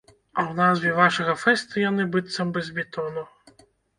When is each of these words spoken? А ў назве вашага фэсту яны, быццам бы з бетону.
А 0.11 0.41
ў 0.49 0.53
назве 0.59 0.93
вашага 0.99 1.35
фэсту 1.43 1.83
яны, 1.89 2.07
быццам 2.17 2.47
бы 2.55 2.65
з 2.69 2.75
бетону. 2.79 3.27